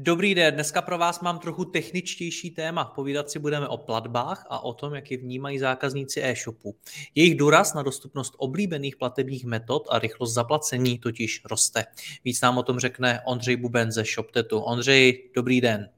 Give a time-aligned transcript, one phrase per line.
[0.00, 2.84] Dobrý den, dneska pro vás mám trochu techničtější téma.
[2.84, 6.76] Povídat si budeme o platbách a o tom, jak je vnímají zákazníci e-shopu.
[7.14, 11.84] Jejich důraz na dostupnost oblíbených platebních metod a rychlost zaplacení totiž roste.
[12.24, 14.58] Víc nám o tom řekne Ondřej Buben ze ShopTetu.
[14.58, 15.90] Ondřej, dobrý den.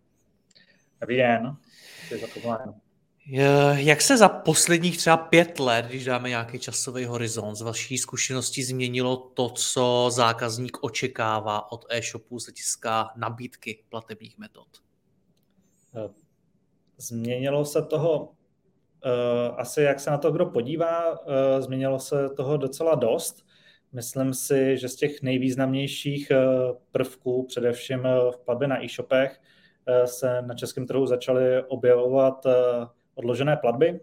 [1.00, 1.56] Dobrý den.
[3.76, 8.64] Jak se za posledních třeba pět let, když dáme nějaký časový horizont, z vaší zkušenosti
[8.64, 14.66] změnilo to, co zákazník očekává od e-shopu z hlediska nabídky platebních metod?
[15.96, 16.08] Eh,
[16.98, 18.32] změnilo se toho,
[19.04, 23.46] eh, asi jak se na to kdo podívá, eh, změnilo se toho docela dost.
[23.92, 26.32] Myslím si, že z těch nejvýznamnějších
[26.92, 29.40] prvků, především v platbě na e-shopech,
[30.04, 32.46] se na českém trhu začaly objevovat
[33.20, 34.00] odložené platby.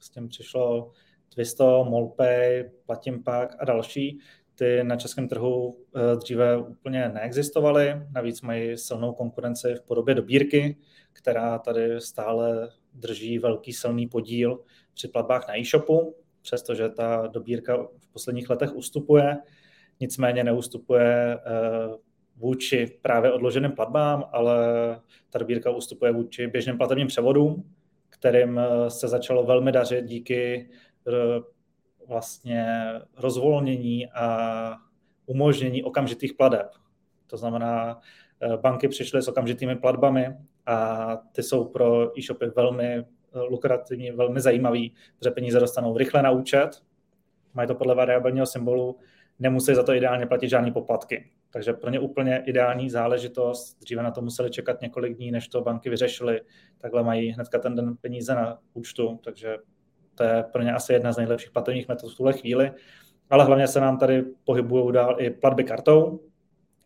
[0.00, 0.90] S tím přišlo
[1.34, 4.18] Twisto, Molpay, Platin Pak a další.
[4.54, 10.76] Ty na českém trhu eh, dříve úplně neexistovaly, navíc mají silnou konkurenci v podobě dobírky,
[11.12, 14.60] která tady stále drží velký silný podíl
[14.94, 19.38] při platbách na e-shopu, přestože ta dobírka v posledních letech ustupuje,
[20.00, 21.40] nicméně neustupuje eh,
[22.36, 24.56] vůči právě odloženým platbám, ale
[25.30, 27.64] ta dobírka ustupuje vůči běžným platebním převodům,
[28.20, 30.70] kterým eh, se začalo velmi dařit díky
[31.08, 31.12] eh,
[32.06, 34.76] vlastně rozvolnění a
[35.26, 36.70] umožnění okamžitých pladeb.
[37.26, 38.00] To znamená,
[38.40, 43.04] eh, banky přišly s okamžitými platbami a ty jsou pro e-shopy velmi
[43.48, 46.82] lukrativní, velmi zajímavý, protože peníze dostanou rychle na účet,
[47.54, 48.98] mají to podle variabilního symbolu,
[49.38, 51.30] nemusí za to ideálně platit žádné poplatky.
[51.50, 53.80] Takže pro ně úplně ideální záležitost.
[53.80, 56.40] Dříve na to museli čekat několik dní, než to banky vyřešily.
[56.78, 59.56] Takhle mají hnedka ten den peníze na účtu, takže
[60.14, 62.72] to je pro ně asi jedna z nejlepších platebních metod v tuhle chvíli.
[63.30, 66.20] Ale hlavně se nám tady pohybují dál i platby kartou,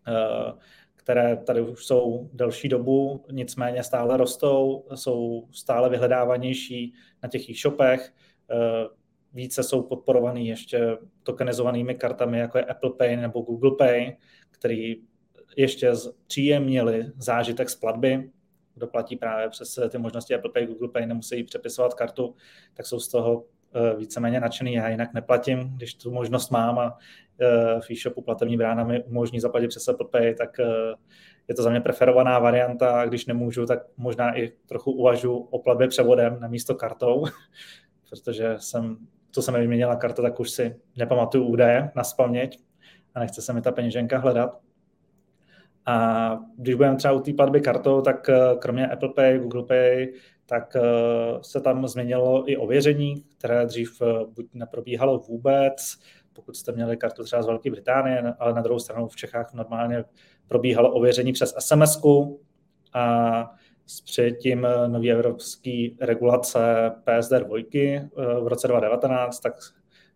[0.08, 0.52] eh,
[0.96, 8.12] které tady už jsou delší dobu, nicméně stále rostou, jsou stále vyhledávanější na těch e-shopech.
[8.50, 8.88] Eh,
[9.32, 14.16] více jsou podporovaný ještě tokenizovanými kartami, jako je Apple Pay nebo Google Pay,
[14.64, 14.96] který
[15.56, 15.92] ještě
[16.26, 18.30] příjemnili zážitek z platby,
[18.74, 22.34] kdo platí právě přes ty možnosti Apple Pay, Google Pay, nemusí přepisovat kartu,
[22.74, 24.74] tak jsou z toho eh, víceméně nadšený.
[24.74, 26.98] Já jinak neplatím, když tu možnost mám a
[27.40, 30.94] eh, v e-shopu platební brána mi umožní zaplatit přes Apple Pay, tak eh,
[31.48, 35.58] je to za mě preferovaná varianta a když nemůžu, tak možná i trochu uvažu o
[35.58, 37.24] platbě převodem na místo kartou,
[38.10, 38.96] protože jsem,
[39.30, 42.58] to se mi vyměnila karta, tak už si nepamatuju údaje na spaměť,
[43.14, 44.60] a nechce se mi ta peněženka hledat.
[45.86, 50.12] A když budeme třeba u té platby kartou, tak eh, kromě Apple Pay, Google Pay,
[50.46, 50.80] tak eh,
[51.42, 55.98] se tam změnilo i ověření, které dřív eh, buď neprobíhalo vůbec,
[56.32, 60.04] pokud jste měli kartu třeba z Velké Británie, ale na druhou stranu v Čechách normálně
[60.48, 62.00] probíhalo ověření přes sms
[62.92, 63.54] a
[63.86, 67.58] s přijetím nový evropský regulace PSD 2
[68.40, 69.54] v roce 2019, tak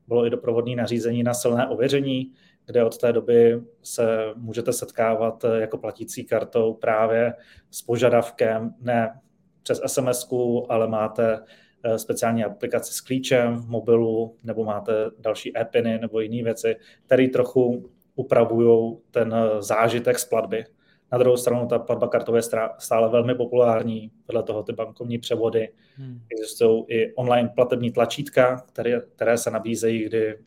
[0.08, 2.32] bylo i doprovodné nařízení na silné ověření,
[2.68, 7.34] kde od té doby se můžete setkávat eh, jako platící kartou právě
[7.70, 9.20] s požadavkem ne
[9.62, 10.28] přes sms
[10.68, 11.40] ale máte
[11.82, 16.76] eh, speciální aplikaci s klíčem v mobilu, nebo máte další e-piny nebo jiné věci,
[17.06, 20.64] které trochu upravují ten eh, zážitek z platby.
[21.12, 22.42] Na druhou stranu ta platba kartou je
[22.78, 25.72] stále velmi populární, vedle toho ty bankovní převody.
[25.94, 26.20] Hmm.
[26.32, 30.38] Existují i online platební tlačítka, které, které se nabízejí, kdy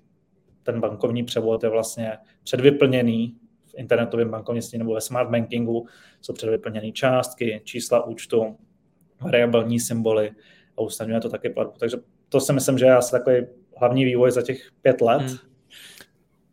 [0.63, 3.35] ten bankovní převod je vlastně předvyplněný
[3.66, 5.87] v internetovém bankovnictví nebo ve smart bankingu,
[6.22, 8.58] jsou předvyplněné částky, čísla účtu,
[9.22, 10.31] variabilní symboly
[10.78, 11.73] a usnadňuje to taky platbu.
[11.79, 11.97] Takže
[12.29, 13.37] to si myslím, že je asi takový
[13.78, 15.22] hlavní vývoj za těch pět let.
[15.22, 15.37] Hmm.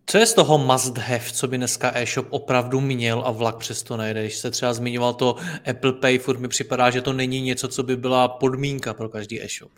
[0.06, 3.96] Co je z toho must have, co by dneska e-shop opravdu měl a vlak přesto
[3.96, 4.22] nejde?
[4.22, 5.36] Když se třeba zmiňoval to
[5.70, 9.42] Apple Pay, furt mi připadá, že to není něco, co by byla podmínka pro každý
[9.42, 9.70] e-shop.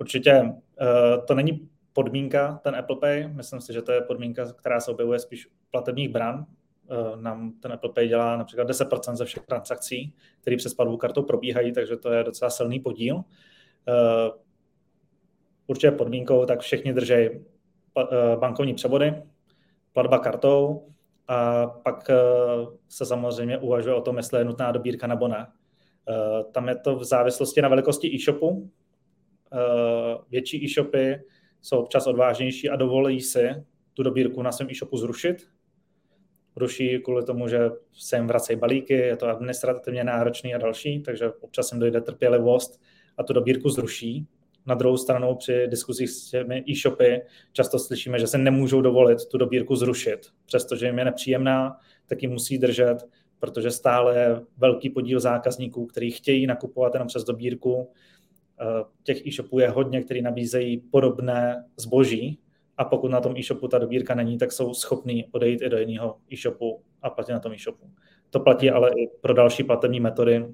[0.00, 1.68] Určitě uh, to není
[1.98, 3.28] podmínka, ten Apple Pay.
[3.28, 6.46] Myslím si, že to je podmínka, která se objevuje spíš u platebních bran.
[6.90, 11.22] Eh, nám ten Apple Pay dělá například 10% ze všech transakcí, které přes platbu kartou
[11.22, 13.24] probíhají, takže to je docela silný podíl.
[13.88, 14.30] Eh,
[15.66, 17.36] určitě podmínkou, tak všichni drží eh,
[18.36, 19.22] bankovní převody,
[19.92, 20.86] platba kartou
[21.28, 22.10] a pak
[22.88, 25.46] se samozřejmě uvažuje o tom, jestli je nutná dobírka nebo ne.
[26.52, 28.70] Tam je to v závislosti na velikosti e-shopu.
[30.30, 31.20] Větší e-shopy
[31.62, 33.48] jsou občas odvážnější a dovolí si
[33.94, 35.48] tu dobírku na svém e-shopu zrušit,
[36.56, 41.32] ruší kvůli tomu, že se jim vracejí balíky, je to administrativně náročný a další, takže
[41.40, 42.80] občas jim dojde trpělivost
[43.18, 44.26] a tu dobírku zruší.
[44.66, 47.22] Na druhou stranu při diskuzích s těmi e-shopy
[47.52, 51.76] často slyšíme, že se nemůžou dovolit tu dobírku zrušit, přestože jim je nepříjemná,
[52.06, 52.96] tak ji musí držet,
[53.38, 57.90] protože stále je velký podíl zákazníků, kteří chtějí nakupovat jenom přes dobírku.
[58.60, 62.38] Eh, těch e-shopů je hodně, který nabízejí podobné zboží,
[62.78, 66.16] a pokud na tom e-shopu ta dobírka není, tak jsou schopní odejít i do jiného
[66.32, 67.90] e-shopu a platit na tom e-shopu.
[68.30, 70.46] To platí ale i pro další platební metody.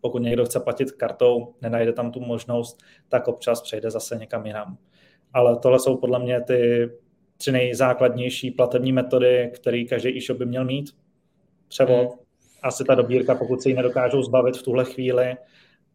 [0.00, 2.78] Pokud někdo chce platit kartou, nenajde tam tu možnost,
[3.08, 4.78] tak občas přejde zase někam jinam.
[5.32, 6.90] Ale tohle jsou podle mě ty
[7.36, 10.90] tři nejzákladnější platební metody, které každý e-shop by měl mít.
[11.68, 12.18] Převod, hmm.
[12.62, 15.36] asi ta dobírka, pokud se ji nedokážou zbavit v tuhle chvíli,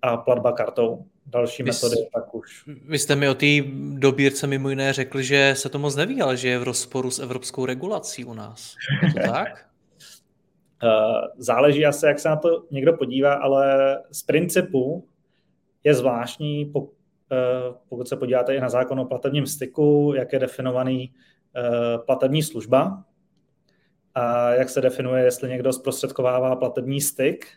[0.02, 2.64] a platba kartou další vy, metody, tak už.
[2.88, 3.46] Vy jste mi o té
[3.94, 7.20] dobírce mimo jiné řekli, že se to moc neví, ale že je v rozporu s
[7.20, 8.76] evropskou regulací u nás.
[9.04, 9.66] Je to tak?
[10.84, 15.08] Eh, záleží asi, jak se na to někdo podívá, ale z principu
[15.84, 17.38] je zvláštní, eh,
[17.90, 21.14] pokud se podíváte i na zákon o platebním styku, jak je definovaný
[21.56, 23.04] eh, platební služba
[24.16, 27.48] a jak se definuje, jestli někdo zprostředkovává platební styk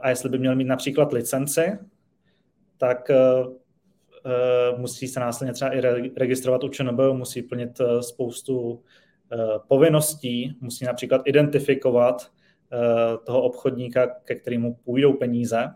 [0.00, 1.78] a jestli by měl mít například licenci,
[2.76, 3.54] tak uh,
[4.78, 5.80] musí se následně třeba i
[6.16, 8.82] registrovat u ČNB, musí plnit spoustu
[9.68, 12.30] povinností, musí například identifikovat
[13.24, 15.74] toho obchodníka, ke kterému půjdou peníze,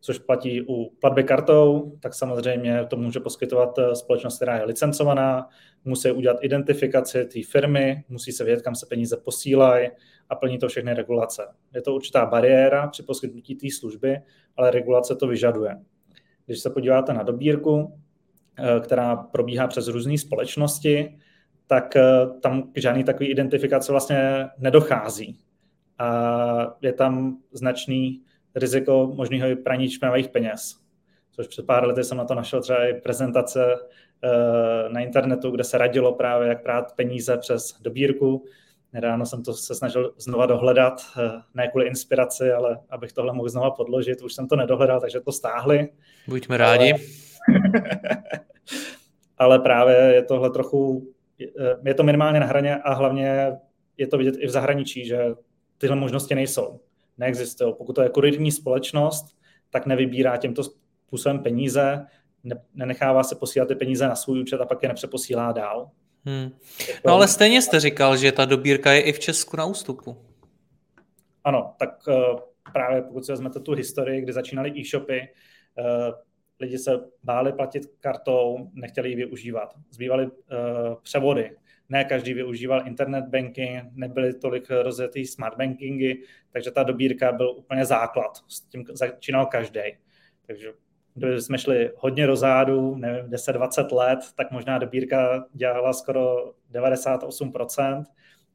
[0.00, 5.48] což platí u platby kartou, tak samozřejmě to může poskytovat společnost, která je licencovaná,
[5.84, 9.88] musí udělat identifikaci té firmy, musí se vědět, kam se peníze posílají
[10.28, 11.42] a plní to všechny regulace.
[11.74, 14.20] Je to určitá bariéra při poskytnutí té služby,
[14.56, 15.76] ale regulace to vyžaduje.
[16.46, 18.00] Když se podíváte na dobírku,
[18.58, 21.18] eh, která probíhá přes různé společnosti,
[21.66, 22.02] tak eh,
[22.40, 25.38] tam k žádný takový identifikace vlastně nedochází.
[25.98, 28.22] A je tam značný
[28.54, 30.86] riziko možného praní špinavých peněz.
[31.32, 33.66] Což před pár lety jsem na to našel třeba i prezentace
[34.24, 38.44] eh, na internetu, kde se radilo právě, jak prát peníze přes dobírku.
[38.96, 43.48] Nedávno jsem to se snažil znova dohledat, eh, ne kvůli inspiraci, ale abych tohle mohl
[43.48, 44.22] znova podložit.
[44.22, 45.88] Už jsem to nedohledal, takže to stáhli.
[46.28, 46.92] Buďme rádi.
[46.92, 47.00] Ale,
[49.38, 51.08] ale právě je tohle trochu,
[51.84, 53.52] je to minimálně na hraně a hlavně
[53.96, 55.34] je to vidět i v zahraničí, že
[55.78, 56.80] tyhle možnosti nejsou,
[57.18, 57.74] neexistují.
[57.78, 59.26] Pokud to je kurirní společnost,
[59.70, 60.62] tak nevybírá tímto
[61.06, 62.06] způsobem peníze,
[62.44, 65.90] ne, nenechává se posílat ty peníze na svůj účet a pak je nepřeposílá dál.
[66.26, 66.50] Hmm.
[67.06, 70.16] No ale stejně jste říkal, že ta dobírka je i v Česku na ústupu.
[71.44, 72.40] Ano, tak uh,
[72.72, 75.28] právě pokud si vezmete tu historii, kdy začínaly e-shopy,
[75.78, 76.14] uh,
[76.60, 79.74] lidi se báli platit kartou, nechtěli ji využívat.
[79.90, 80.32] Zbývaly uh,
[81.02, 81.56] převody.
[81.88, 87.84] Ne každý využíval internet banking, nebyly tolik rozjetý smart bankingy, takže ta dobírka byl úplně
[87.84, 88.38] základ.
[88.48, 89.80] S tím začínal každý.
[90.46, 90.72] Takže
[91.16, 98.04] kdyby jsme šli hodně do zádu, nevím, 10-20 let, tak možná dobírka dělala skoro 98%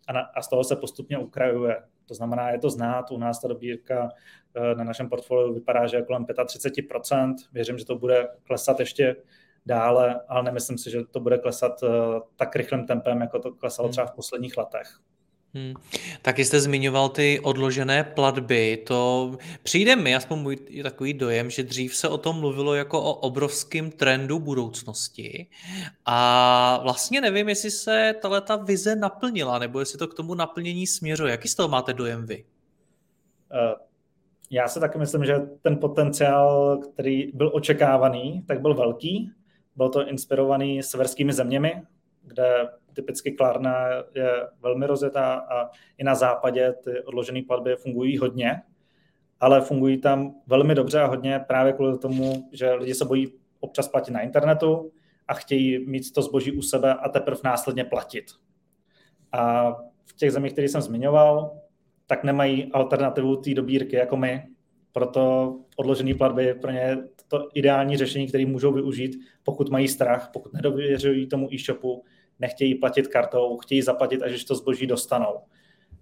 [0.07, 1.81] a, na, a z toho se postupně ukrajuje.
[2.05, 4.09] To znamená, je to znát, u nás ta dobírka
[4.55, 7.35] eh, na našem portfoliu vypadá, že je kolem 35%.
[7.53, 9.15] Věřím, že to bude klesat ještě
[9.65, 11.87] dále, ale nemyslím si, že to bude klesat eh,
[12.35, 13.91] tak rychlým tempem, jako to klesalo hmm.
[13.91, 14.99] třeba v posledních letech.
[15.53, 15.73] Hmm.
[16.21, 18.83] Taky jste zmiňoval ty odložené platby.
[18.87, 19.31] To
[19.63, 23.91] přijde mi, aspoň můj takový dojem, že dřív se o tom mluvilo jako o obrovském
[23.91, 25.47] trendu budoucnosti.
[26.05, 31.31] A vlastně nevím, jestli se ta vize naplnila, nebo jestli to k tomu naplnění směřuje.
[31.31, 32.45] Jaký z toho máte dojem vy?
[33.51, 33.75] Eh,
[34.49, 39.31] já si taky myslím, že ten potenciál, který byl očekávaný, tak byl velký.
[39.75, 41.81] Byl to inspirovaný severskými zeměmi,
[42.33, 48.61] kde typicky Klarna je velmi rozjetá a i na západě ty odložené platby fungují hodně,
[49.39, 53.87] ale fungují tam velmi dobře a hodně právě kvůli tomu, že lidi se bojí občas
[53.87, 54.91] platit na internetu
[55.27, 58.25] a chtějí mít to zboží u sebe a teprve následně platit.
[59.31, 59.71] A
[60.05, 61.57] v těch zemích, které jsem zmiňoval,
[62.07, 64.43] tak nemají alternativu té dobírky jako my,
[64.91, 66.97] proto odložené platby pro ně
[67.27, 72.03] to ideální řešení, které můžou využít, pokud mají strach, pokud nedověřují tomu e-shopu,
[72.41, 75.39] nechtějí platit kartou, chtějí zaplatit, až to zboží dostanou.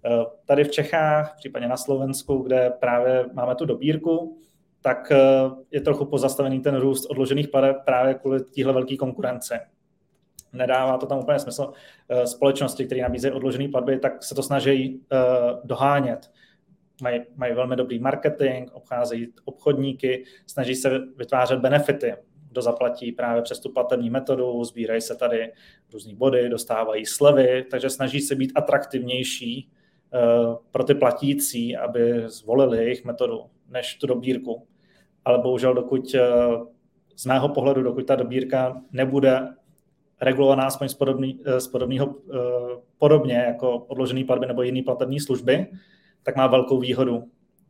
[0.04, 4.38] Eh, tady v Čechách, případně na Slovensku, kde právě máme tu dobírku,
[4.82, 5.12] tak
[5.70, 9.60] je trochu pozastavený ten růst odložených pladeb právě kvůli téhle velké konkurence.
[10.52, 11.72] Nedává to tam úplně smysl.
[12.24, 15.02] Společnosti, které nabízejí odložené platby, tak se to snaží
[15.64, 16.30] dohánět
[17.02, 22.14] mají, mají velmi dobrý marketing, obcházejí obchodníky, snaží se vytvářet benefity.
[22.50, 25.52] Kdo zaplatí právě přes tu platební metodu, sbírají se tady
[25.92, 29.70] různé body, dostávají slevy, takže snaží se být atraktivnější
[30.14, 34.66] uh, pro ty platící, aby zvolili jejich metodu než tu dobírku.
[35.24, 36.66] Ale bohužel, dokud uh,
[37.16, 39.48] z mého pohledu, dokud ta dobírka nebude
[40.20, 42.14] regulovaná aspoň z, podobný, z podobného,
[42.98, 45.66] podobně jako odložený platby nebo jiné platební služby,
[46.22, 47.24] tak má velkou výhodu,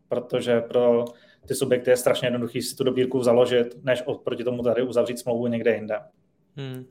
[0.09, 1.05] protože pro
[1.51, 5.47] ty subjekty je strašně jednoduchý si tu dobírku založit, než proti tomu tady uzavřít smlouvu
[5.47, 6.01] někde jinde.
[6.57, 6.85] Hmm.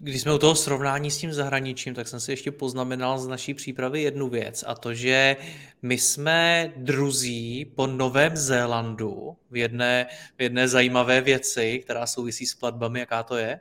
[0.00, 3.54] Když jsme u toho srovnání s tím zahraničím, tak jsem si ještě poznamenal z naší
[3.54, 5.36] přípravy jednu věc a to, že
[5.82, 10.06] my jsme druzí po Novém Zélandu v jedné,
[10.38, 13.60] v jedné zajímavé věci, která souvisí s platbami, jaká to je?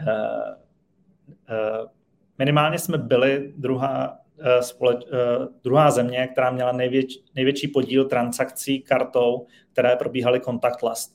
[0.00, 1.88] Uh, uh,
[2.38, 4.18] minimálně jsme byli druhá,
[4.60, 11.08] společ, eh, druhá země, která měla největší, největší podíl transakcí kartou, které probíhaly contactless.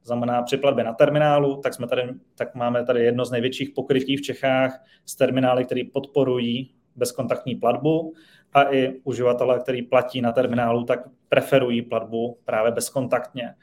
[0.00, 2.02] To znamená při platbě na terminálu, tak, jsme tady,
[2.34, 8.14] tak máme tady jedno z největších pokrytí v Čechách s terminály, které podporují bezkontaktní platbu
[8.52, 13.54] a i uživatelé, který platí na terminálu, tak preferují platbu právě bezkontaktně.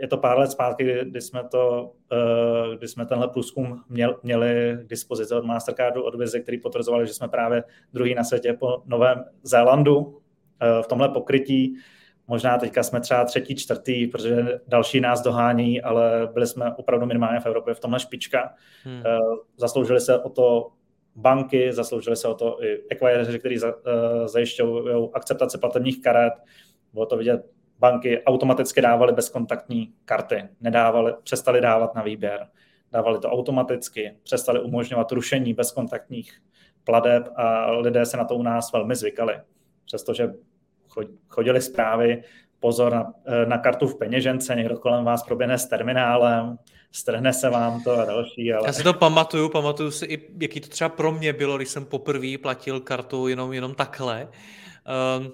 [0.00, 4.78] Je to pár let zpátky, kdy jsme, to, eh, kdy jsme tenhle průzkum měl, měli
[4.82, 8.82] k dispozici od Mastercardu, od Vizi, který potvrzovali, že jsme právě druhý na světě po
[8.86, 10.20] Novém Zélandu
[10.60, 11.76] eh, v tomhle pokrytí.
[12.26, 17.40] Možná teďka jsme třeba třetí, čtvrtý, protože další nás dohání, ale byli jsme opravdu minimálně
[17.40, 18.54] v Evropě v tomhle špička.
[18.84, 19.02] Hmm.
[19.06, 19.18] Eh,
[19.56, 20.70] zasloužili se o to
[21.16, 23.58] banky, zasloužili se o to i acquireři, kteří
[24.24, 26.32] zajišťují akceptaci platebních karet.
[26.92, 32.46] Bylo to vidět banky automaticky dávaly bezkontaktní karty, nedávali, přestali dávat na výběr,
[32.92, 36.40] dávali to automaticky, přestali umožňovat rušení bezkontaktních
[36.84, 39.34] pladeb a lidé se na to u nás velmi zvykali.
[39.84, 40.34] Přestože
[41.28, 42.22] chodili zprávy,
[42.60, 43.12] pozor na,
[43.46, 46.58] na kartu v peněžence, někdo kolem vás proběhne s terminálem,
[46.92, 48.52] strhne se vám to a další.
[48.52, 48.68] Ale...
[48.68, 51.84] Já si to pamatuju, pamatuju si i, jaký to třeba pro mě bylo, když jsem
[51.84, 54.28] poprvé platil kartu jenom, jenom takhle.
[55.18, 55.32] Um,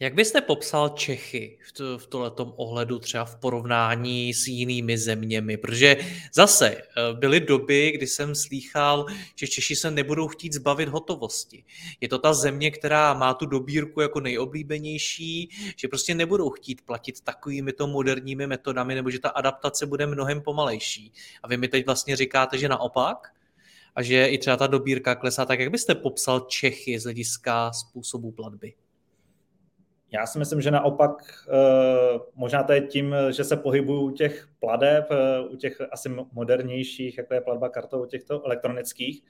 [0.00, 5.56] jak byste popsal Čechy v, to, v tohletom ohledu třeba v porovnání s jinými zeměmi?
[5.56, 5.96] Protože
[6.34, 11.64] zase eh, byly doby, kdy jsem slýchal, že Češi se nebudou chtít zbavit hotovosti.
[12.00, 17.20] Je to ta země, která má tu dobírku jako nejoblíbenější, že prostě nebudou chtít platit
[17.20, 21.12] takovými to moderními metodami, nebo že ta adaptace bude mnohem pomalejší.
[21.42, 23.32] A vy mi teď vlastně říkáte, že naopak?
[23.94, 25.44] A že i třeba ta dobírka klesá.
[25.44, 28.74] Tak jak byste popsal Čechy z hlediska způsobu platby?
[30.16, 31.10] Já si myslím, že naopak
[31.48, 36.08] eh, možná to je tím, že se pohybuju u těch pladeb, eh, u těch asi
[36.32, 39.22] modernějších, jako je platba kartou, u těchto elektronických,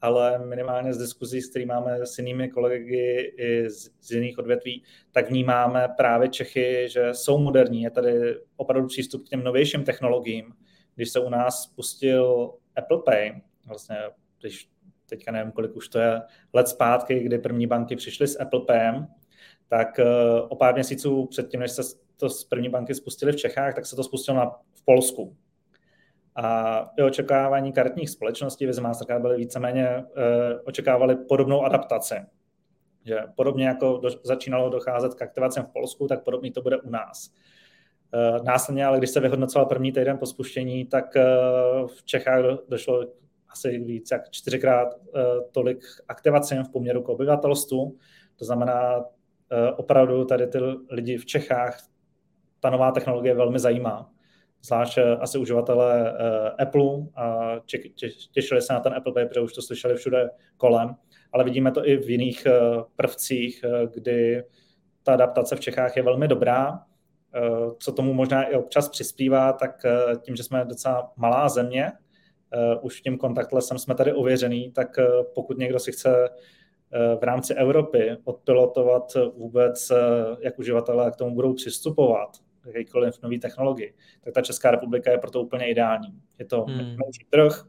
[0.00, 4.82] ale minimálně z diskuzí, s kterými máme s jinými kolegy i z, z jiných odvětví,
[5.12, 7.82] tak vnímáme právě Čechy, že jsou moderní.
[7.82, 10.52] Je tady opravdu přístup k těm novějším technologiím.
[10.94, 13.32] Když se u nás spustil Apple Pay,
[13.66, 13.96] vlastně
[14.40, 14.70] když
[15.08, 19.06] teďka nevím, kolik už to je let zpátky, kdy první banky přišly s Apple Payem,
[19.68, 20.04] tak eh,
[20.48, 21.82] o pár měsíců předtím, než se
[22.16, 25.36] to z první banky spustili v Čechách, tak se to spustilo na, v Polsku.
[26.34, 30.04] A i očekávání karetních společností Visa Mastercard byly víceméně, e,
[30.64, 32.14] očekávali podobnou adaptaci.
[33.04, 36.90] Že podobně jako do, začínalo docházet k aktivacím v Polsku, tak podobně to bude u
[36.90, 37.30] nás.
[38.12, 41.14] E, následně, ale když se vyhodnocoval první týden po spuštění, tak
[41.86, 43.04] v Čechách do, došlo
[43.50, 44.88] asi víc jak čtyřikrát
[45.52, 47.96] tolik aktivacím v poměru k obyvatelstvu.
[48.36, 49.15] To znamená, Eh,
[49.76, 50.58] opravdu tady ty
[50.90, 51.78] lidi v Čechách
[52.60, 54.10] ta nová technologie velmi zajímá.
[54.62, 57.54] Zvlášť eh, asi uživatelé eh, Apple a
[58.32, 60.94] těšili se na ten Apple Pay, protože už to slyšeli všude kolem,
[61.32, 62.46] ale vidíme to i v jiných
[62.96, 64.44] prvcích, kdy
[65.02, 66.82] ta adaptace v Čechách je velmi dobrá.
[67.78, 69.82] Co tomu možná i občas přispívá, tak
[70.22, 71.92] tím, že jsme docela malá země,
[72.82, 74.88] už tím kontaktlesem jsme tady ověřený, tak
[75.34, 76.28] pokud někdo si chce
[77.20, 79.96] v rámci Evropy odpilotovat vůbec, eh,
[80.40, 82.28] jak uživatelé k tomu budou přistupovat,
[82.66, 86.20] jakýkoliv nový technologii, tak ta Česká republika je proto úplně ideální.
[86.38, 86.78] Je to hmm.
[86.78, 87.64] menší trh,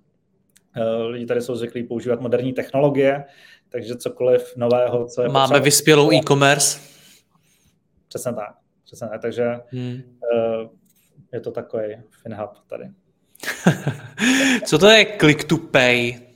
[0.76, 3.26] eh, lidi tady jsou zvyklí používat moderní technologie,
[3.70, 6.80] takže cokoliv nového, co je Máme vyspělou e-commerce.
[8.08, 8.56] Přesně tak.
[8.84, 9.22] Přesně tak.
[9.22, 10.02] Takže hmm.
[10.34, 10.70] Eh,
[11.34, 12.86] je to takový FinHub tady.
[14.66, 16.27] co to je click to pay?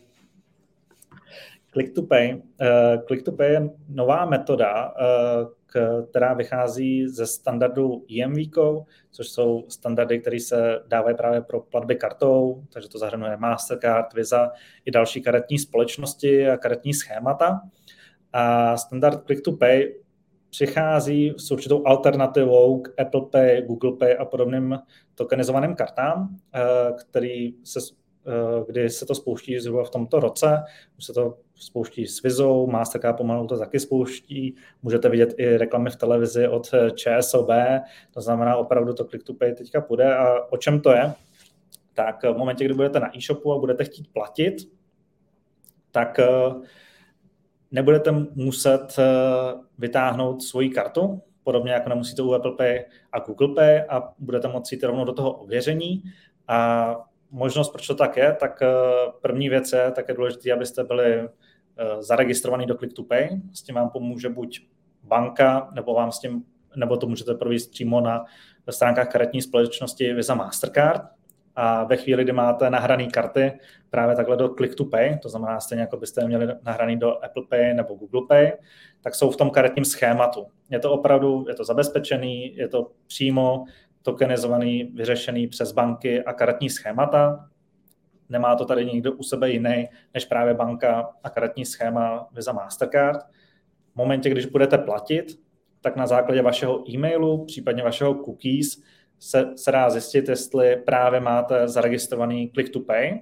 [1.74, 2.34] Click to Pay.
[2.34, 5.48] Uh, Click to Pay je nová metoda uh,
[6.10, 8.38] která vychází ze standardu EMV,
[9.12, 14.52] což jsou standardy, které se dávají právě pro platby kartou, takže to zahrnuje Mastercard, Visa
[14.86, 17.62] i další karetní společnosti a karetní schémata.
[18.34, 19.94] A standard Click to Pay
[20.50, 24.80] přichází s určitou alternativou k Apple Pay, Google Pay a podobným
[25.16, 26.60] tokenizovaným kartám, eh,
[26.94, 27.80] který se,
[28.28, 30.64] eh, kdy se to spouští zhruba v tomto roce.
[30.98, 34.56] Už se to spouští s Vizou, Mastercard pomalu to taky spouští.
[34.84, 37.50] Můžete vidět i reklamy v televizi od eh, ČSOB,
[38.14, 40.16] to znamená opravdu to Click to Pay teďka půjde.
[40.16, 41.14] A o čem to je?
[41.94, 44.56] Tak v momentě, kdy budete na e-shopu a budete chtít platit,
[45.92, 46.20] tak
[47.72, 49.04] nebudete muset eh,
[49.78, 54.76] vytáhnout svoji kartu, podobně jako nemusíte u Apple Pay a Google Pay a budete moci
[54.76, 56.04] jít rovnou do toho ověření.
[56.48, 56.96] A
[57.32, 58.68] možnost, proč to tak je, tak eh,
[59.22, 61.30] první věc je, tak je důležité, abyste byli eh,
[62.00, 63.30] zaregistrovaný do Click to Pay.
[63.54, 64.62] S tím vám pomůže buď
[65.04, 66.44] banka, nebo vám s tím,
[66.76, 68.26] nebo to můžete provést přímo na
[68.70, 71.02] stránkách karetní společnosti Visa Mastercard
[71.56, 73.54] a ve chvíli, kdy máte nahrané karty
[73.90, 77.44] právě takhle do Click to Pay, to znamená stejně jako byste měli nahraný do Apple
[77.50, 78.52] Pay nebo Google Pay,
[79.02, 80.46] tak jsou v tom karetním schématu.
[80.70, 83.66] Je to opravdu, je to zabezpečený, je to přímo
[84.02, 87.50] tokenizovaný, vyřešený přes banky a karetní schémata.
[88.32, 93.20] Nemá to tady nikdo u sebe jiný, než právě banka a karetní schéma Visa Mastercard.
[93.94, 95.40] V momentě, když budete platit,
[95.82, 98.84] tak na základě vašeho e-mailu, případně vašeho cookies,
[99.20, 103.20] se, se dá zjistit, jestli právě máte zaregistrovaný Click to Pay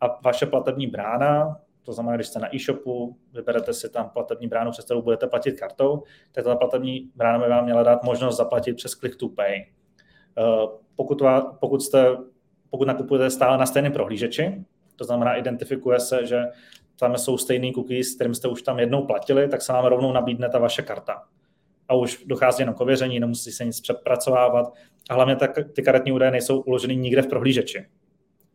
[0.00, 4.70] a vaše platební brána, to znamená, když jste na e-shopu, vyberete si tam platební bránu,
[4.70, 6.02] přes kterou budete platit kartou,
[6.32, 9.54] tak ta platební brána by vám měla dát možnost zaplatit přes Click to Pay.
[9.58, 10.66] Eh,
[10.96, 12.16] pokud, vás, pokud, jste,
[12.70, 14.64] pokud nakupujete stále na stejném prohlížeči,
[14.96, 16.44] to znamená, identifikuje se, že
[16.98, 20.48] tam jsou stejný cookies, kterým jste už tam jednou platili, tak se vám rovnou nabídne
[20.48, 21.22] ta vaše karta
[21.88, 24.74] a už dochází jenom k ověření, nemusí se nic přepracovávat
[25.10, 27.86] a hlavně tak, ty karetní údaje nejsou uloženy nikde v prohlížeči.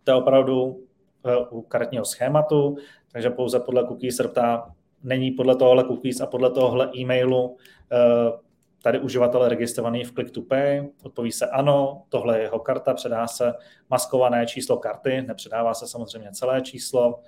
[0.03, 0.83] To je opravdu
[1.25, 2.77] eh, u karetního schématu,
[3.11, 4.71] takže pouze podle cookies se ptá,
[5.03, 7.57] není podle tohohle cookies a podle tohohle e-mailu
[7.91, 8.31] eh,
[8.83, 13.27] tady uživatel registrovaný v Click to Pay, odpoví se ano, tohle je jeho karta, předá
[13.27, 13.53] se
[13.89, 17.19] maskované číslo karty, nepředává se samozřejmě celé číslo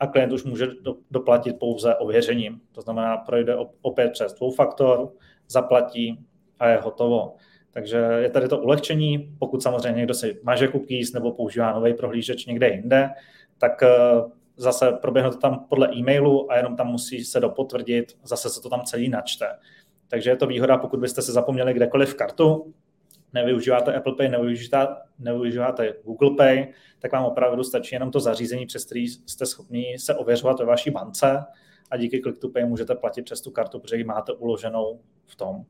[0.00, 0.66] a klient už může
[1.10, 2.60] doplatit pouze ověřením.
[2.72, 5.12] To znamená, projde opět přes dvoufaktor,
[5.48, 6.24] zaplatí
[6.58, 7.34] a je hotovo.
[7.70, 12.46] Takže je tady to ulehčení, pokud samozřejmě někdo si maže cookies nebo používá nový prohlížeč
[12.46, 13.10] někde jinde,
[13.58, 13.88] tak eh,
[14.56, 18.68] zase proběhne to tam podle e-mailu a jenom tam musí se dopotvrdit, zase se to
[18.68, 19.46] tam celý načte.
[20.08, 22.74] Takže je to výhoda, pokud byste se zapomněli kdekoliv kartu,
[23.34, 26.66] nevyužíváte Apple Pay, nevyužíváte, nevyužíváte Google Pay,
[26.98, 30.90] tak vám opravdu stačí jenom to zařízení, přes který jste schopni se ověřovat ve vaší
[30.90, 31.44] bance
[31.90, 35.36] a díky Click to Pay můžete platit přes tu kartu, protože ji máte uloženou v
[35.36, 35.54] tom.
[35.54, 35.64] Hmm.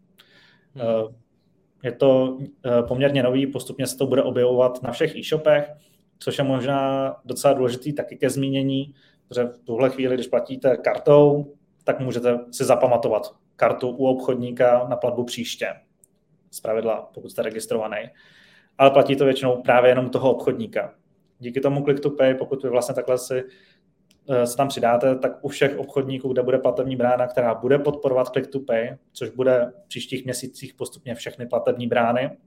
[0.77, 1.15] Eh,
[1.83, 5.71] je to eh, poměrně nový, postupně se to bude objevovat na všech e-shopech,
[6.19, 8.95] což je možná docela důležitý taky ke zmínění,
[9.29, 14.97] protože v tuhle chvíli, když platíte kartou, tak můžete si zapamatovat kartu u obchodníka na
[14.97, 15.75] platbu příště.
[16.51, 18.11] Z pravidla, pokud jste registrovaný.
[18.79, 20.95] Ale platí to většinou právě jenom toho obchodníka.
[21.39, 23.45] Díky tomu Click to Pay, pokud vy vlastně takhle si
[24.31, 28.29] Eh, se tam přidáte, tak u všech obchodníků, kde bude platební brána, která bude podporovat
[28.29, 32.39] Click to Pay, což bude v příštích měsících postupně všechny platební brány,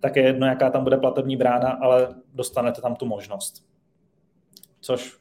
[0.00, 3.66] tak je jedno, jaká tam bude platební brána, ale dostanete tam tu možnost.
[4.80, 5.18] Což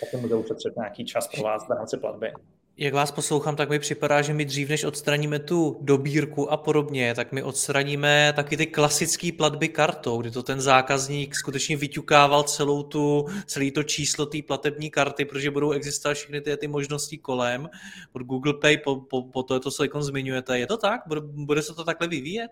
[0.00, 2.32] potom bude ušetřit nějaký čas pro vás v rámci platby.
[2.76, 7.14] Jak vás poslouchám, tak mi připadá, že my dřív, než odstraníme tu dobírku a podobně,
[7.14, 12.82] tak my odstraníme taky ty klasické platby kartou, kdy to ten zákazník skutečně vyťukával celou
[12.82, 17.70] tu, celý to číslo té platební karty, protože budou existovat všechny ty, ty možnosti kolem.
[18.12, 20.58] Od Google Pay po, po, po to, to co zmiňujete.
[20.58, 21.00] Je to tak?
[21.06, 22.50] Bude, bude se to takhle vyvíjet?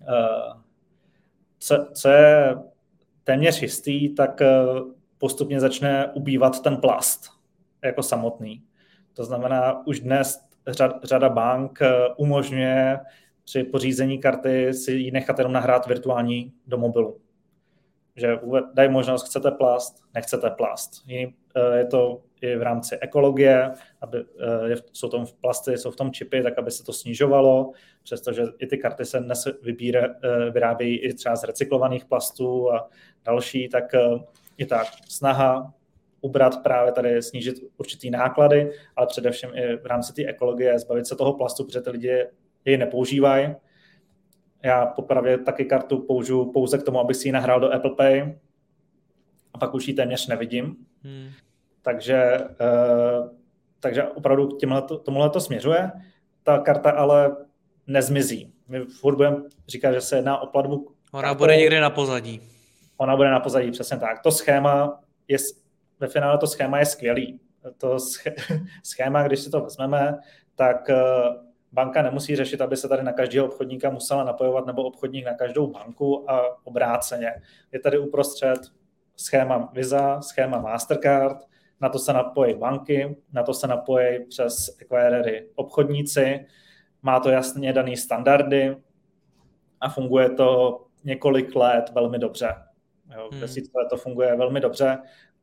[0.00, 0.60] Uh,
[1.58, 2.56] co, co je
[3.24, 4.64] téměř jistý, tak eh,
[5.18, 7.30] postupně začne ubývat ten plast
[7.82, 8.65] jako samotný.
[9.16, 13.00] To znamená, už dnes řad, řada bank eh, umožňuje
[13.44, 17.20] při pořízení karty si ji nechat jenom nahrát virtuální do mobilu.
[18.16, 18.38] Že
[18.74, 20.90] dají možnost, chcete plast, nechcete plast.
[21.10, 26.10] Eh, je to i v rámci ekologie, aby, eh, jsou tam plasty, jsou v tom
[26.10, 30.14] čipy, tak aby se to snižovalo, přestože i ty karty se dnes vybíre,
[30.50, 32.88] vyrábějí i třeba z recyklovaných plastů a
[33.24, 33.84] další, tak
[34.58, 35.74] je tak snaha
[36.26, 41.16] ubrat právě tady, snížit určitý náklady, ale především i v rámci té ekologie zbavit se
[41.16, 42.26] toho plastu, protože ty lidi
[42.64, 43.54] jej nepoužívají.
[44.62, 48.38] Já popravě taky kartu použiju pouze k tomu, abych si ji nahrál do Apple Pay
[49.54, 50.76] a pak už ji téměř nevidím.
[51.02, 51.28] Hmm.
[51.82, 53.28] Takže, uh,
[53.80, 54.60] takže opravdu k
[55.04, 55.90] tomuhle to směřuje.
[56.42, 57.36] Ta karta ale
[57.86, 58.52] nezmizí.
[58.68, 59.36] My furt budeme
[59.68, 60.92] říkat, že se jedná o platbu.
[61.12, 62.40] Ona bude někde na pozadí.
[62.96, 64.22] Ona bude na pozadí, přesně tak.
[64.22, 65.38] To schéma je,
[66.00, 67.40] ve finále to schéma je skvělý.
[67.76, 67.96] To
[68.82, 70.18] schéma, když si to vezmeme,
[70.54, 70.96] tak eh,
[71.72, 75.66] banka nemusí řešit, aby se tady na každého obchodníka musela napojovat nebo obchodník na každou
[75.66, 77.34] banku a obráceně.
[77.72, 78.58] Je tady uprostřed
[79.16, 81.38] schéma Visa, schéma Mastercard,
[81.80, 86.46] na to se napojí banky, na to se napojí přes acquirery obchodníci,
[87.02, 88.76] má to jasně daný standardy
[89.80, 92.54] a funguje to několik let velmi dobře.
[93.16, 93.40] Jo, hmm.
[93.40, 94.98] Desítky let to funguje velmi dobře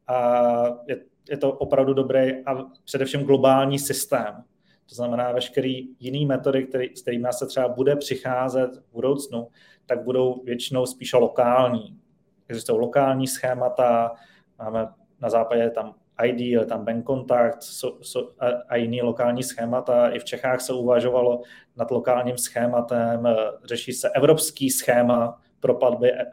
[0.07, 0.43] a
[0.87, 4.43] je, je to opravdu dobrý a především globální systém.
[4.89, 9.47] To znamená, veškerý jiný metody, který, s kterými se třeba bude přicházet v budoucnu,
[9.85, 11.99] tak budou většinou spíše lokální.
[12.47, 14.11] Existují lokální schémata,
[14.59, 14.87] máme
[15.21, 20.09] na západě tam ID, je tam bank contact so, so, a, a jiný lokální schémata.
[20.09, 21.41] I v Čechách se uvažovalo
[21.75, 23.27] nad lokálním schématem,
[23.63, 26.25] řeší se evropský schéma pro platby e,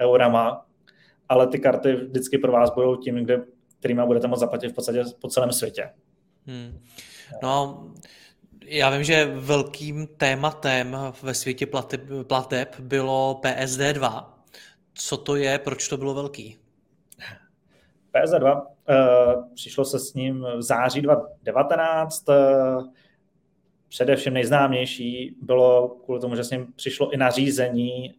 [0.00, 0.66] eurama,
[1.30, 3.44] ale ty karty vždycky pro vás budou tím, kde,
[3.78, 5.90] kterýma budete moct zaplatit v podstatě po celém světě.
[6.46, 6.80] Hmm.
[7.42, 7.84] No,
[8.64, 14.26] já vím, že velkým tématem ve světě plateb, plateb bylo PSD2.
[14.94, 16.58] Co to je, proč to bylo velký?
[18.14, 22.28] PSD2, uh, eh, přišlo se s ním v září 2019.
[22.28, 22.34] Uh,
[23.88, 28.14] především nejznámější bylo kvůli tomu, že s ním přišlo i nařízení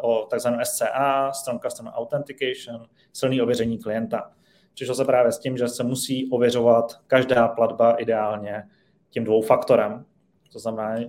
[0.00, 4.30] o takzvaném SCA, Strong Customer Authentication, silný ověření klienta.
[4.74, 8.68] Přišlo se právě s tím, že se musí ověřovat každá platba ideálně
[9.10, 10.04] tím dvou faktorem.
[10.52, 11.04] To znamená, uh,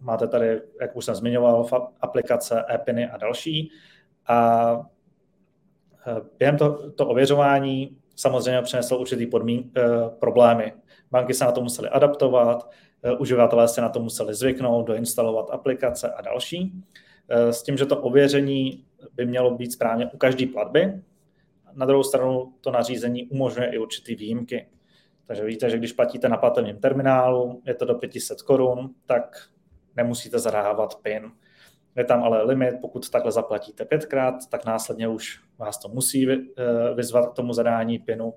[0.00, 1.66] máte tady, jak už jsem zmiňoval,
[2.00, 3.70] aplikace, e a další.
[4.26, 4.84] A uh,
[6.38, 10.72] během to, to ověřování samozřejmě přineslo určitý podmín, uh, problémy.
[11.10, 12.70] Banky se na to musely adaptovat,
[13.18, 16.72] uživatelé se na to museli zvyknout, doinstalovat aplikace a další.
[17.32, 21.02] Uh, s tím, že to ověření by mělo být správně u každé platby,
[21.74, 24.66] na druhou stranu to nařízení umožňuje i určitý výjimky.
[25.26, 29.48] Takže víte, že když platíte na platebním terminálu, je to do 500 korun, tak
[29.96, 31.30] nemusíte zadávat PIN.
[31.96, 36.36] Je tam ale limit, pokud takhle zaplatíte pětkrát, tak následně už vás to musí eh,
[36.94, 38.34] vyzvat k tomu zadání PINu.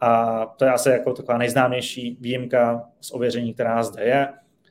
[0.00, 4.28] A to je asi jako taková nejznámější výjimka z ověření, která zde je.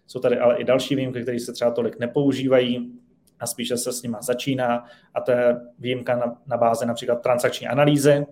[0.08, 3.00] Jsou tady ale i další výjimky, které se třeba tolik nepoužívají
[3.40, 7.68] a spíše se s nima začíná a to je výjimka na, na bázi například transakční
[7.68, 8.26] analýzy,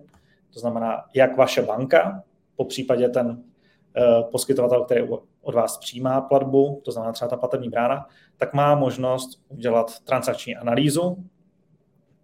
[0.54, 2.22] to znamená, jak vaše banka,
[2.56, 5.08] po případě ten uh, poskytovatel, který
[5.42, 10.56] od vás přijímá platbu, to znamená třeba ta platební brána, tak má možnost udělat transakční
[10.56, 11.24] analýzu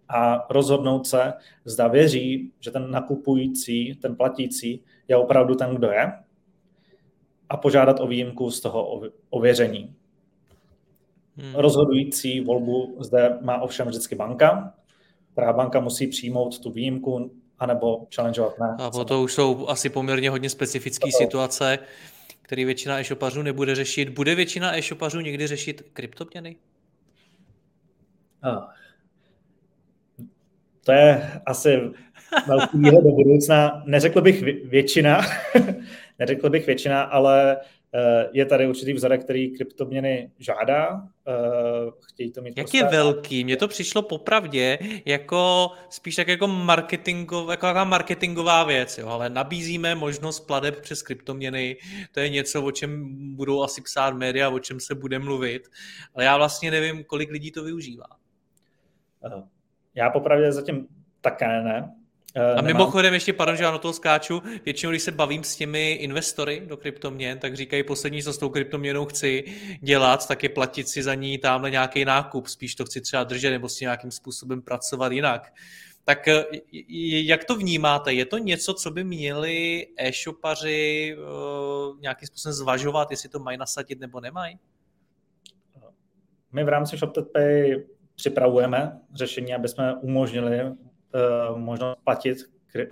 [0.09, 1.33] a rozhodnout se,
[1.65, 6.13] zda věří, že ten nakupující, ten platící je opravdu ten, kdo je
[7.49, 9.95] a požádat o výjimku z toho ověření.
[11.37, 11.55] Hmm.
[11.55, 14.73] Rozhodující volbu zde má ovšem vždycky banka,
[15.31, 18.75] která banka musí přijmout tu výjimku anebo challengeovat ne.
[18.79, 21.79] A to už jsou asi poměrně hodně specifické situace,
[22.41, 24.09] které většina e-shopařů nebude řešit.
[24.09, 26.55] Bude většina e-shopařů někdy řešit kryptoměny?
[28.43, 28.63] Oh.
[30.85, 31.81] To je asi
[32.47, 33.83] velký výhled do budoucna.
[33.85, 35.21] Neřekl bych většina,
[36.19, 37.57] neřekl bych většina, ale
[38.31, 41.07] je tady určitý vzorek, který kryptoměny žádá.
[41.27, 42.77] Eh, chtějí to mít Jak prostě...
[42.77, 43.43] je velký?
[43.43, 49.07] Mně to přišlo popravdě jako spíš tak jako, marketingov, jako marketingová věc, jo?
[49.07, 51.77] ale nabízíme možnost pladeb přes kryptoměny.
[52.11, 55.67] To je něco, o čem budou asi psát média, o čem se bude mluvit.
[56.15, 58.07] Ale já vlastně nevím, kolik lidí to využívá.
[59.25, 59.43] Eh,
[59.95, 60.87] já popravdě zatím
[61.21, 61.95] také ne.
[62.37, 65.55] Uh, a mimochodem ještě, pardon, že já na toho skáču, většinou, když se bavím s
[65.55, 69.43] těmi investory do kryptoměn, tak říkají poslední, co s tou kryptoměnou chci
[69.81, 73.51] dělat, tak je platit si za ní tamhle nějaký nákup, spíš to chci třeba držet
[73.51, 75.53] nebo s nějakým způsobem pracovat jinak.
[76.05, 76.45] Tak eh,
[77.07, 78.13] jak to vnímáte?
[78.13, 83.99] Je to něco, co by měli e-shopaři uh, nějakým způsobem zvažovat, jestli to mají nasadit
[83.99, 84.59] nebo nemají?
[86.51, 87.83] My v rámci ShopTPay
[88.15, 90.59] připravujeme řešení, aby jsme umožnili
[91.13, 92.37] uh, možnost platit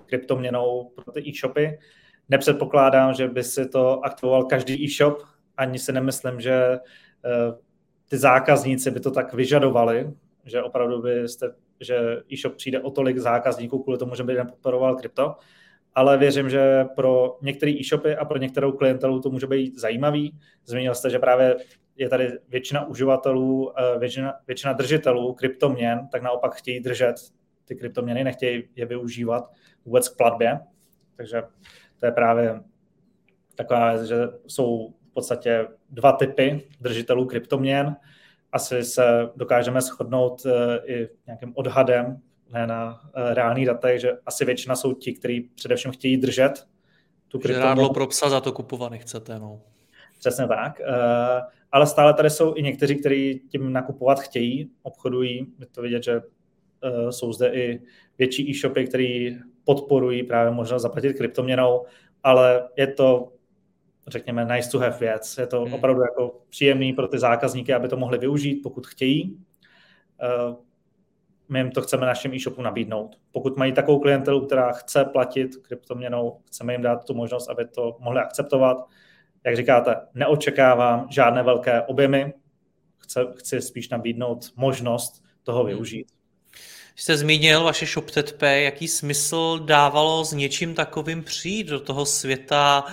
[0.06, 1.80] kryptoměnou pro ty e-shopy.
[2.30, 5.24] Nepředpokládám, že by si to aktivoval každý e-shop,
[5.58, 7.58] ani si nemyslím, že uh,
[8.10, 10.14] ty zákazníci by to tak vyžadovali,
[10.46, 15.36] že opravdu byste, že e-shop přijde o tolik zákazníků kvůli tomu, že by nepodporoval krypto,
[15.96, 20.40] ale věřím, že pro některé e-shopy a pro některou klientelu to může být zajímavý.
[20.66, 21.56] Zmínil jste, že právě
[21.96, 27.16] je tady většina uživatelů, eh, většina, většina držitelů kryptoměn, tak naopak chtějí držet
[27.66, 29.52] ty kryptoměny, nechtějí je využívat
[29.86, 30.60] vůbec k platbě.
[31.16, 31.44] Takže
[32.00, 32.62] to je právě
[33.56, 34.16] taková věc, že
[34.48, 37.96] jsou v podstatě dva typy držitelů kryptoměn.
[38.52, 40.46] Asi se dokážeme shodnout
[40.86, 42.22] i nějakým odhadem,
[42.54, 43.02] ne na
[43.34, 46.68] reálných datech, že asi většina jsou ti, kteří především chtějí držet
[47.28, 47.90] tu kryptoměnu.
[47.94, 49.62] pro psa za to kupovat nechcete, no.
[50.20, 50.82] Přesně tak.
[51.72, 55.48] Ale stále tady jsou i někteří, kteří tím nakupovat chtějí, obchodují.
[55.60, 56.22] Je to vidět, že
[57.10, 57.82] jsou zde i
[58.18, 59.30] větší e-shopy, které
[59.64, 61.86] podporují právě možnost zaplatit kryptoměnou,
[62.24, 63.34] ale je to,
[64.08, 65.38] řekněme, nice to have věc.
[65.38, 65.74] Je to hmm.
[65.74, 69.38] opravdu jako příjemný pro ty zákazníky, aby to mohli využít, pokud chtějí.
[70.22, 70.56] Eh,
[71.50, 73.16] my jim to chceme našim e-shopu nabídnout.
[73.32, 77.98] Pokud mají takovou klientelu, která chce platit kryptoměnou, chceme jim dát tu možnost, aby to
[78.00, 78.78] mohli akceptovat.
[79.46, 82.34] Jak říkáte, neočekávám žádné velké objemy,
[82.98, 85.70] chci, chci spíš nabídnout možnost toho hmm.
[86.96, 92.84] Jste zmínil vaše ShopTetP, jaký smysl dávalo s něčím takovým přijít do toho světa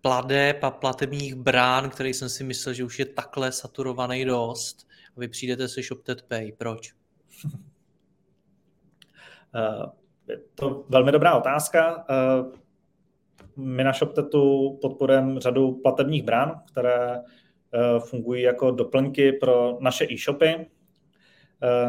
[0.00, 4.86] pladeb a platebních brán, který jsem si myslel, že už je takhle saturovaný dost.
[5.16, 6.52] A vy přijdete se ShopTetPay.
[6.52, 6.92] Proč?
[10.28, 11.96] Je to velmi dobrá otázka.
[11.96, 12.52] Uh,
[13.56, 20.66] my na ShopTetu podporujeme řadu platebních brán, které uh, fungují jako doplňky pro naše e-shopy.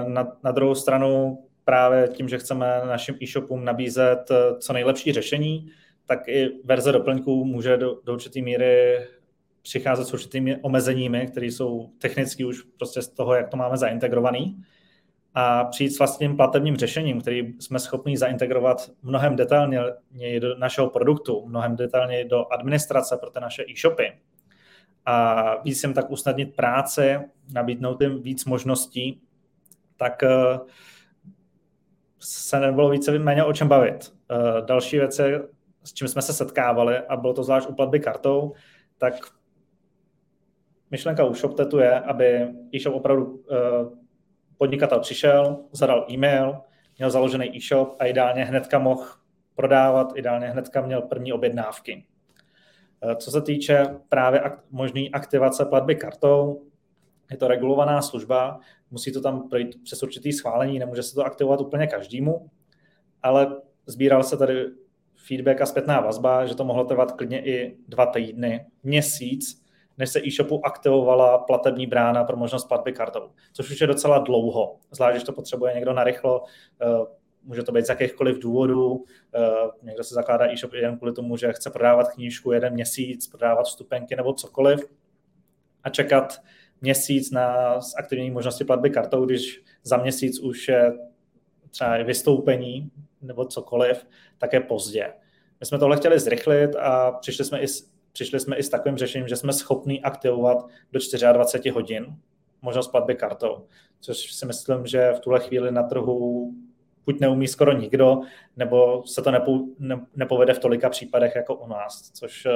[0.08, 5.72] Na, na druhou stranu právě tím, že chceme našim e-shopům nabízet eh, co nejlepší řešení,
[6.06, 9.00] tak i verze doplňků může do, do určité míry
[9.62, 14.64] přicházet s určitými omezeními, které jsou technicky už prostě z toho, jak to máme zaintegrovaný.
[15.34, 21.46] A přijít s vlastním platebním řešením, který jsme schopni zaintegrovat mnohem detailněji do našeho produktu,
[21.46, 24.12] mnohem detailněji do administrace pro ty naše e-shopy.
[25.06, 27.20] A víc jim tak usnadnit práci,
[27.54, 29.22] nabídnout jim víc možností,
[29.98, 30.68] tak uh,
[32.20, 34.14] se nebylo více méně o čem bavit.
[34.32, 35.24] Uh, další věci,
[35.84, 38.54] s čím jsme se setkávali, a bylo to zvlášť u platby kartou,
[38.98, 39.14] tak
[40.92, 43.38] myšlenka u ShopTetu je, aby e-shop opravdu uh,
[44.58, 46.58] podnikatel přišel, zadal e-mail,
[46.98, 49.06] měl založený e-shop a ideálně hnedka mohl
[49.56, 52.06] prodávat, ideálně hnedka měl první objednávky.
[53.04, 56.69] Uh, co se týče právě možné aktivace platby kartou,
[57.32, 58.60] je to regulovaná služba,
[58.92, 62.50] musí to tam projít přes určitý schválení, nemůže se to aktivovat úplně každému,
[63.24, 64.66] ale sbíral se tady
[65.28, 69.64] feedback a zpětná vazba, že to mohlo trvat klidně i dva týdny, měsíc,
[69.98, 74.78] než se e-shopu aktivovala platební brána pro možnost platby kartou, což už je docela dlouho,
[74.92, 76.44] zvlášť, když to potřebuje někdo narychlo,
[76.82, 76.86] eh,
[77.44, 79.04] může to být z jakýchkoliv důvodů,
[79.36, 79.40] eh,
[79.84, 84.16] někdo se zakládá e-shop jen kvůli tomu, že chce prodávat knížku jeden měsíc, prodávat vstupenky
[84.16, 84.80] nebo cokoliv
[85.84, 86.42] a čekat
[86.82, 90.94] měsíc na aktivní možnosti platby kartou, když za měsíc už je
[91.70, 95.14] třeba vystoupení nebo cokoliv, tak je pozdě.
[95.60, 98.98] My jsme tohle chtěli zrychlit a přišli jsme i s, přišli jsme i s takovým
[98.98, 101.00] řešením, že jsme schopni aktivovat do
[101.34, 102.16] 24 hodin
[102.62, 103.66] možnost platby kartou,
[104.00, 106.52] což si myslím, že v tuhle chvíli na trhu
[107.10, 108.22] buď neumí skoro nikdo,
[108.58, 112.52] nebo se to nepo, ne, nepovede v tolika případech jako u nás, což eh,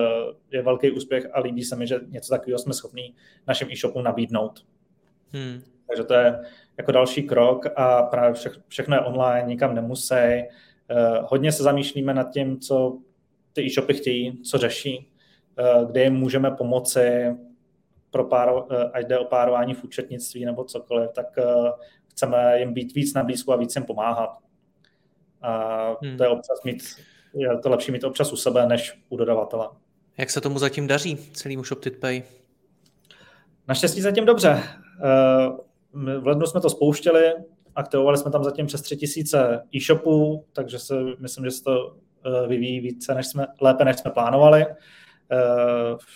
[0.51, 3.13] je velký úspěch a líbí se mi, že něco takového jsme schopni
[3.47, 4.65] našim e-shopům nabídnout.
[5.29, 5.61] Hmm.
[5.87, 6.39] Takže to je
[6.77, 10.15] jako další krok a právě vše, všechno je online, nikam nemusí.
[10.15, 10.47] Eh,
[11.23, 12.97] hodně se zamýšlíme nad tím, co
[13.53, 15.07] ty e-shopy chtějí, co řeší,
[15.57, 17.35] eh, kde jim můžeme pomoci,
[18.11, 21.39] pro páro, ať jde o párování v účetnictví nebo cokoliv, tak
[22.13, 24.42] chceme jim být víc na blízku a víc jim pomáhat.
[25.43, 26.17] A hmm.
[26.17, 26.83] to je občas mít,
[27.33, 29.69] je to lepší mít občas u sebe, než u dodavatele.
[30.17, 32.23] Jak se tomu zatím daří, celýmu ShopTitPay?
[33.67, 34.63] Naštěstí zatím dobře.
[35.03, 35.49] Eh,
[35.93, 37.33] v lednu jsme to spouštěli,
[37.75, 42.79] aktivovali jsme tam zatím přes 3000 e-shopů, takže si myslím, že se to eh, vyvíjí
[42.79, 44.65] více, než jsme, lépe, než jsme plánovali.
[44.65, 45.37] Eh,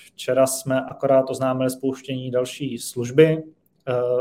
[0.06, 3.44] včera jsme akorát oznámili spouštění další služby,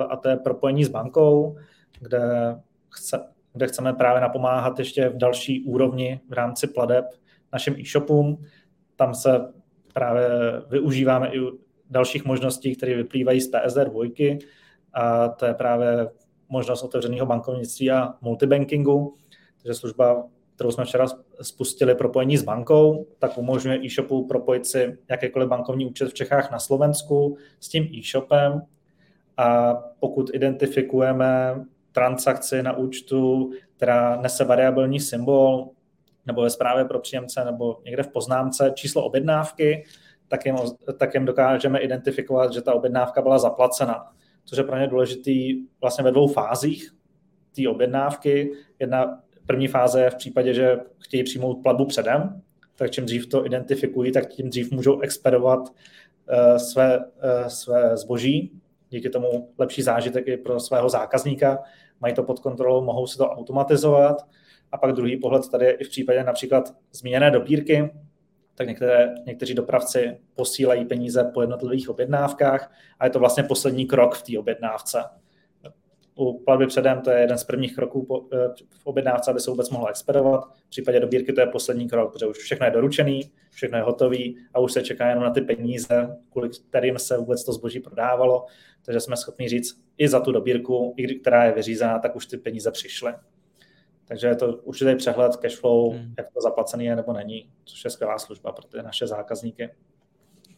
[0.08, 1.56] a to je propojení s bankou,
[2.00, 2.56] kde,
[2.88, 7.04] chce, kde chceme právě napomáhat ještě v další úrovni v rámci pladeb
[7.52, 8.44] našim e-shopům.
[8.96, 9.52] Tam se
[9.92, 10.28] právě
[10.70, 11.40] využíváme i
[11.90, 14.04] dalších možností, které vyplývají z PSD 2,
[14.92, 16.08] a to je právě
[16.48, 19.14] možnost otevřeného bankovnictví a multibankingu.
[19.62, 21.06] Takže služba, kterou jsme včera
[21.42, 26.58] spustili propojení s bankou, tak umožňuje e-shopu propojit si jakýkoliv bankovní účet v Čechách na
[26.58, 28.62] Slovensku s tím e-shopem
[29.36, 31.64] a pokud identifikujeme
[31.96, 35.70] transakci na účtu, která nese variabilní symbol,
[36.26, 39.84] nebo ve zprávě pro příjemce, nebo někde v poznámce číslo objednávky,
[40.28, 40.56] tak jim,
[40.98, 44.12] tak jim dokážeme identifikovat, že ta objednávka byla zaplacena.
[44.44, 46.94] Což je pro ně důležitý vlastně ve dvou fázích
[47.56, 48.52] té objednávky.
[48.78, 52.42] Jedna první fáze je v případě, že chtějí přijmout platbu předem,
[52.74, 55.60] tak čím dřív to identifikují, tak tím dřív můžou expedovat
[56.56, 57.04] své,
[57.48, 58.52] své zboží,
[58.90, 61.58] díky tomu lepší zážitek i pro svého zákazníka,
[62.00, 64.26] mají to pod kontrolou, mohou si to automatizovat.
[64.72, 67.90] A pak druhý pohled tady je i v případě například zmíněné dobírky,
[68.54, 74.14] tak některé, někteří dopravci posílají peníze po jednotlivých objednávkách a je to vlastně poslední krok
[74.14, 75.04] v té objednávce.
[76.18, 78.36] U platby předem to je jeden z prvních kroků eh,
[78.70, 80.44] v objednávce, aby se vůbec mohlo expedovat.
[80.66, 84.38] V případě dobírky to je poslední krok, protože už všechno je doručený, všechno je hotový
[84.54, 88.46] a už se čeká jenom na ty peníze, kvůli kterým se vůbec to zboží prodávalo.
[88.84, 92.36] Takže jsme schopni říct, i za tu dobírku, i která je vyřízená, tak už ty
[92.36, 93.12] peníze přišly.
[94.08, 96.14] Takže je to určitý přehled flow, hmm.
[96.18, 99.70] jak to zaplacený je nebo není, což je skvělá služba pro ty naše zákazníky.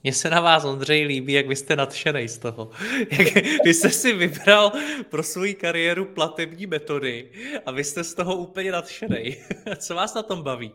[0.02, 2.70] Mně se na vás, Ondřej, líbí, jak vy jste nadšený z toho.
[3.10, 3.34] Jak
[3.64, 4.72] vy jste si vybral
[5.10, 7.30] pro svou kariéru platební metody
[7.66, 9.36] a vy jste z toho úplně nadšený.
[9.76, 10.72] Co vás na tom baví?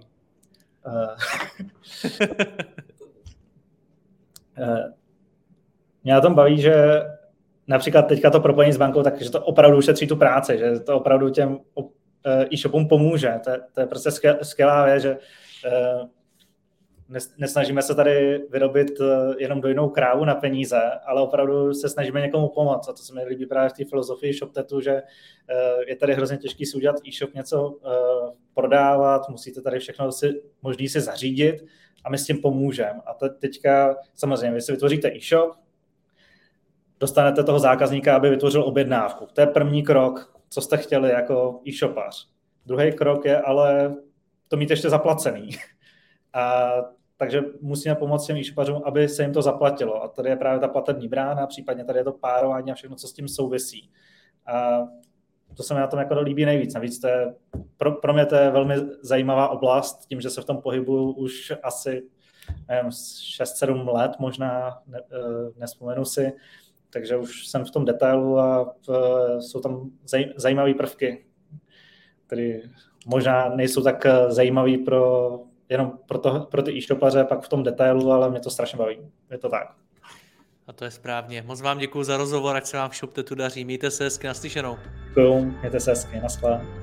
[0.87, 1.07] Uh,
[4.57, 4.77] uh,
[6.03, 7.01] mě na tom baví, že
[7.67, 11.29] například teďka to propojení s bankou, takže to opravdu ušetří tu práci, že to opravdu
[11.29, 11.59] těm
[12.53, 13.39] e-shopům pomůže.
[13.43, 15.17] To je, to je prostě skvělá věc, že
[17.37, 22.47] nesnažíme se tady vyrobit eh, jenom dojnou krávu na peníze, ale opravdu se snažíme někomu
[22.47, 22.89] pomoct.
[22.89, 25.03] A to se mi líbí právě v té filozofii ShopTetu, že eh,
[25.87, 30.89] je tady hrozně těžký si udělat e-shop, něco eh, prodávat, musíte tady všechno si, možný
[30.89, 31.65] si zařídit
[32.03, 32.99] a my s tím pomůžeme.
[33.05, 35.55] A to teďka, samozřejmě, vy si vytvoříte e-shop,
[36.99, 39.27] dostanete toho zákazníka, aby vytvořil objednávku.
[39.33, 42.27] To je první krok, co jste chtěli jako e-shopař.
[42.65, 43.95] Druhý krok je ale
[44.47, 45.49] to mít ještě zaplacený.
[46.33, 46.73] A
[47.17, 48.41] takže musíme pomoct těm e
[48.85, 50.03] aby se jim to zaplatilo.
[50.03, 53.07] A tady je právě ta platební brána, případně tady je to párování a všechno, co
[53.07, 53.89] s tím souvisí.
[54.47, 54.79] A
[55.57, 56.73] to se mi na tom jako líbí nejvíc.
[56.73, 57.35] Navíc to je,
[57.77, 61.53] pro, pro mě to je velmi zajímavá oblast, tím, že se v tom pohybuju už
[61.63, 62.03] asi
[62.69, 66.33] 6-7 let, možná ne, eh, nespomenu si,
[66.89, 68.89] takže už jsem v tom detailu a v,
[69.39, 71.25] jsou tam zaj, zajímavé prvky,
[72.27, 72.59] které
[73.07, 77.63] možná nejsou tak eh, zajímavé pro jenom pro, to, pro ty e-shopaře, pak v tom
[77.63, 78.97] detailu, ale mě to strašně baví.
[79.31, 79.67] Je to tak.
[80.67, 81.41] A to je správně.
[81.41, 83.65] Moc vám děkuji za rozhovor, ať se vám v ShopTetu daří.
[83.65, 84.77] Mějte se hezky, naslyšenou.
[85.07, 86.82] Děkuji, mějte se hezky, naschle.